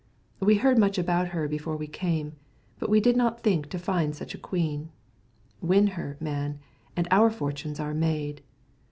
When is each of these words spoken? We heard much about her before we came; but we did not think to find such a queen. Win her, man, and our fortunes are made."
We 0.39 0.55
heard 0.55 0.79
much 0.79 0.97
about 0.97 1.27
her 1.27 1.47
before 1.47 1.77
we 1.77 1.85
came; 1.85 2.33
but 2.79 2.89
we 2.89 2.99
did 2.99 3.15
not 3.15 3.41
think 3.43 3.69
to 3.69 3.77
find 3.77 4.15
such 4.15 4.33
a 4.33 4.39
queen. 4.39 4.89
Win 5.61 5.85
her, 5.93 6.17
man, 6.19 6.57
and 6.97 7.07
our 7.11 7.29
fortunes 7.29 7.79
are 7.79 7.93
made." 7.93 8.41